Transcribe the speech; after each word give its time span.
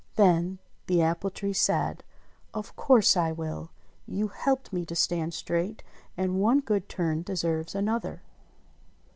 Then 0.15 0.57
the 0.87 1.03
apple 1.03 1.29
tree 1.29 1.53
said, 1.53 2.03
"Of 2.55 2.75
course 2.75 3.15
I 3.15 3.31
will. 3.31 3.69
You 4.07 4.29
helped 4.29 4.73
me 4.73 4.83
to 4.87 4.95
stand 4.95 5.35
straight, 5.35 5.83
and 6.17 6.39
one 6.41 6.59
good 6.61 6.89
turn 6.89 7.21
deserves 7.21 7.75
another." 7.75 8.23